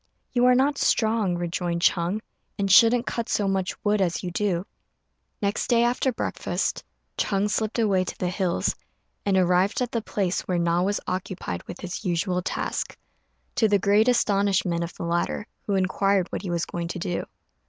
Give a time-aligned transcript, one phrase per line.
[0.33, 2.21] "You are not strong," rejoined Ch'êng,
[2.57, 4.65] "and shouldn't cut so much wood as you do."
[5.43, 6.83] Next day, after breakfast,
[7.19, 8.73] Ch'êng slipped away to the hills,
[9.27, 12.97] and arrived at the place where Na was occupied with his usual task,
[13.53, 17.23] to the great astonishment of the latter, who inquired what he was going to do.